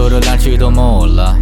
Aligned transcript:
줄을 0.00 0.26
알지도 0.26 0.70
몰라. 0.70 1.36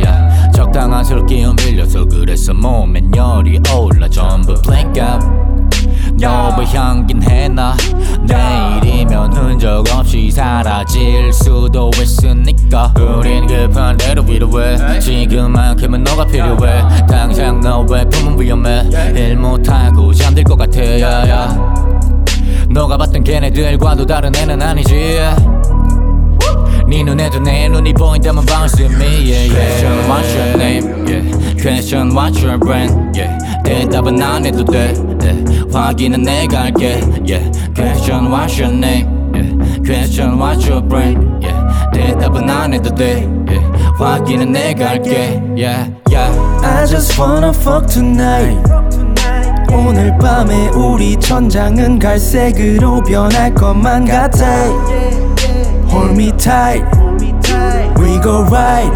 yeah. 0.00 0.52
적당한 0.52 1.04
술 1.04 1.24
기운 1.24 1.54
빌려서 1.54 2.04
그래서 2.06 2.52
몸엔 2.52 3.14
열이 3.14 3.60
올라. 3.72 4.08
전부 4.08 4.60
black 4.62 5.00
out. 5.00 5.24
너무 6.20 6.64
향긴 6.64 7.22
해나? 7.22 7.76
내일이면 8.22 9.32
흔적 9.34 9.84
없이 9.94 10.32
사라질 10.32 11.32
수도 11.32 11.92
있으니까. 11.94 12.92
우린 12.98 13.46
급한 13.46 13.96
대로 13.96 14.24
위로해. 14.24 14.98
지금만큼은 14.98 16.02
너가 16.02 16.26
필요해. 16.26 17.06
당장 17.08 17.60
너의 17.60 18.04
품은 18.10 18.40
위험해. 18.40 18.82
일 19.14 19.36
못하고 19.36 20.12
잠들 20.12 20.42
것 20.42 20.56
같아. 20.56 20.80
yeah, 20.80 21.30
yeah. 21.30 21.60
너가 22.68 22.96
봤던 22.96 23.22
걔네들과도 23.22 24.06
다른 24.06 24.34
애는 24.34 24.60
아니지 24.60 25.20
네 26.91 27.03
눈에도 27.03 27.39
내 27.39 27.67
눈이 27.67 27.93
보인다면 27.93 28.45
bounce 28.45 28.79
with 28.81 28.95
me 28.95 29.29
yeah, 29.29 29.45
yeah. 29.45 29.67
Question 29.67 30.09
what's 30.09 30.35
your 30.35 30.57
name 30.57 31.07
yeah. 31.07 31.61
Question 31.61 32.15
what's 32.15 32.43
your 32.43 32.57
brand 32.57 33.17
yeah. 33.17 33.37
대답은 33.63 34.21
안 34.21 34.45
해도 34.45 34.63
돼 34.63 34.93
yeah. 35.21 35.67
확인은 35.73 36.21
내가 36.23 36.63
할게 36.63 37.01
yeah. 37.27 37.43
Question 37.75 38.31
what's 38.31 38.57
your 38.57 38.73
name 38.73 39.07
yeah. 39.33 39.51
Question 39.83 40.37
what's 40.39 40.67
your 40.67 40.81
brand 40.81 41.19
yeah. 41.41 41.57
대답은 41.93 42.49
안 42.49 42.73
해도 42.73 42.93
돼 42.95 43.27
yeah. 43.47 43.63
확인은 43.97 44.51
내가 44.51 44.89
할게 44.89 45.41
yeah, 45.55 45.89
yeah. 46.09 46.31
I 46.63 46.85
just 46.85 47.19
wanna 47.19 47.49
fuck 47.49 47.87
tonight 47.87 48.57
오늘 49.69 50.17
밤에 50.17 50.69
우리 50.69 51.17
천장은 51.17 51.99
갈색으로 51.99 53.03
변할 53.03 53.53
것만 53.53 54.05
같아 54.05 54.45
Hold 55.91 56.15
me 56.15 56.31
tight 56.37 56.83
We 57.97 58.19
go 58.19 58.43
right 58.43 58.91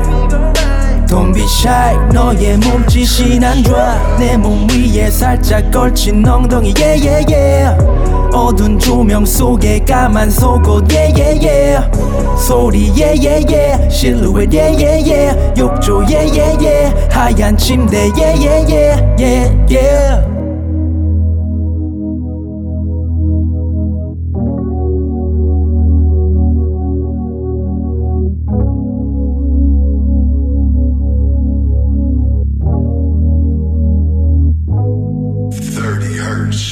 Don't 1.08 1.34
be 1.34 1.46
shy 1.46 1.98
너의 2.14 2.58
몸짓이 2.58 3.38
난 3.40 3.62
좋아 3.64 3.98
내 4.18 4.38
몸 4.38 4.68
위에 4.70 5.10
살짝 5.12 5.70
걸친 5.72 6.26
엉덩이 6.26 6.74
yeah 6.78 6.96
yeah 7.06 7.26
yeah 7.30 8.32
어두운 8.34 8.80
조명 8.80 9.26
속에 9.26 9.80
까만 9.80 10.30
속옷 10.32 10.88
yeah 10.88 11.12
yeah 11.20 11.46
yeah 11.46 12.38
소리 12.38 12.94
yeah 12.96 13.12
yeah 13.14 13.44
yeah 13.52 13.90
실루엣 13.90 14.54
yeah 14.54 14.72
yeah 14.72 15.04
yeah 15.04 15.60
욕조 15.60 16.02
yeah 16.08 16.24
yeah 16.32 16.56
yeah 16.64 16.96
하얀 17.12 17.58
침대 17.58 18.08
yeah 18.16 18.32
yeah 18.40 18.64
yeah 18.72 18.96
yeah 19.20 19.52
yeah 19.70 20.45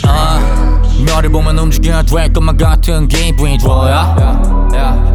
아, 0.07 0.83
너를 1.07 1.31
보면 1.31 1.59
움직여야 1.59 2.03
될 2.03 2.33
것만 2.33 2.57
같은 2.57 3.09
기분이 3.09 3.59
좋아 3.59 4.15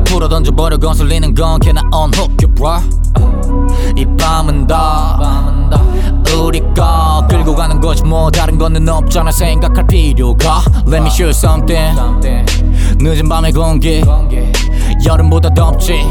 풀어 0.06 0.28
던져버려 0.28 0.78
거슬리는 0.78 1.34
건 1.34 1.60
Can 1.62 1.78
I 1.78 1.84
unhook 1.94 2.36
you 2.42 2.54
bro 2.54 2.80
이 3.96 4.06
밤은 4.18 4.68
다 4.68 5.20
우리가 6.40 7.28
끌고 7.30 7.56
가는 7.56 7.80
거지 7.80 8.04
뭐 8.04 8.32
다른 8.32 8.58
거는 8.58 8.88
없잖아 8.88 9.32
생각할 9.32 9.86
필요가. 9.88 10.62
Let 10.88 10.98
me 10.98 11.08
show 11.08 11.30
something. 11.30 12.00
늦은 13.00 13.28
밤의 13.28 13.52
공기. 13.52 14.04
여름보다 15.06 15.54
덥지. 15.54 16.06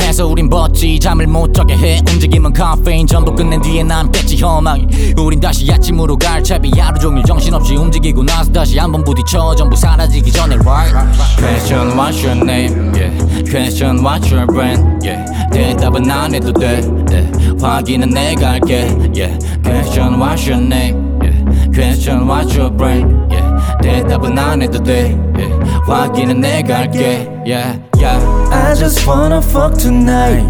해서 0.00 0.26
우린 0.26 0.48
벗지. 0.50 0.98
잠을 0.98 1.26
못 1.26 1.54
자게 1.54 1.76
해. 1.76 2.00
움직임은 2.10 2.52
카페인 2.52 3.06
전부 3.06 3.34
끝낸 3.34 3.60
뒤에 3.62 3.82
난 3.82 4.10
뺐지 4.10 4.42
험하게 4.42 5.14
우린 5.16 5.40
다시 5.40 5.47
아침으로 5.72 6.16
갈 6.16 6.42
채비 6.42 6.70
하루 6.78 6.98
종일 6.98 7.24
정신없이 7.24 7.74
움직이고 7.76 8.22
나서 8.22 8.50
다시 8.52 8.78
한번 8.78 9.04
부딪혀 9.04 9.54
전부 9.56 9.76
사라지기 9.76 10.30
전에 10.32 10.56
right 10.56 10.94
Question 11.38 11.96
what's 11.96 12.24
your 12.24 12.36
name 12.42 12.92
yeah. 12.94 13.10
Question 13.44 13.98
what's 14.04 14.30
your 14.32 14.46
brand 14.46 15.06
yeah. 15.06 15.24
대답은 15.52 16.10
안 16.10 16.34
해도 16.34 16.52
돼 16.52 16.80
yeah. 17.10 17.56
확인은 17.60 18.10
내가 18.10 18.52
할게 18.52 18.88
yeah. 19.14 19.38
Question 19.62 20.20
what's 20.20 20.48
your 20.48 20.62
name 20.62 21.18
yeah. 21.22 21.70
Question 21.72 22.26
what's 22.28 22.56
your 22.56 22.70
brand 22.74 23.06
yeah. 23.30 23.48
대답은 23.82 24.38
안 24.38 24.62
해도 24.62 24.82
돼 24.82 25.16
yeah. 25.36 25.54
확인은 25.86 26.40
내가 26.40 26.78
할게 26.78 27.28
yeah, 27.46 27.78
yeah. 27.96 28.18
I 28.52 28.74
just 28.74 29.06
wanna 29.06 29.40
fuck 29.40 29.76
tonight 29.78 30.44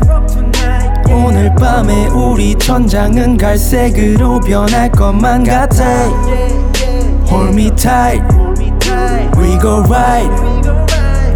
오늘 1.11 1.55
밤에 1.57 2.07
우리 2.09 2.55
천장은 2.57 3.37
갈색으로 3.37 4.41
변할 4.41 4.91
것만 4.91 5.45
같아 5.45 5.85
Hold 7.31 7.53
me 7.53 7.71
tight 7.77 8.23
We 9.37 9.59
go 9.61 9.83
right 9.89 10.31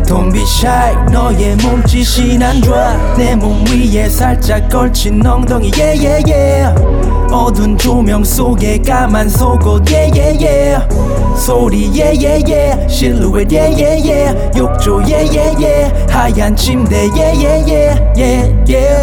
Don't 0.06 0.32
be 0.32 0.42
shy 0.42 0.94
너의 1.10 1.56
몸짓이 1.56 2.36
난 2.38 2.60
좋아 2.60 2.96
내 3.16 3.34
몸 3.34 3.64
위에 3.66 4.08
살짝 4.08 4.68
걸친 4.68 5.24
엉덩이 5.24 5.70
yeah 5.72 6.06
yeah 6.06 6.32
yeah 6.32 7.32
어두운 7.32 7.78
조명 7.78 8.22
속에 8.22 8.78
까만 8.78 9.28
속옷 9.28 9.90
yeah 9.90 10.10
yeah 10.12 10.44
yeah 10.44 11.36
소리 11.36 11.88
yeah 11.94 12.12
yeah 12.12 12.44
yeah 12.46 12.86
실루엣 12.88 13.50
yeah 13.50 13.72
yeah 13.72 13.96
yeah 14.04 14.58
욕조 14.58 15.00
yeah 15.08 15.24
yeah 15.24 15.56
yeah 15.58 16.12
하얀 16.12 16.54
침대 16.54 17.08
yeah 17.16 17.32
yeah 17.32 17.64
yeah 17.66 18.12
yeah 18.14 18.44
yeah 18.68 19.01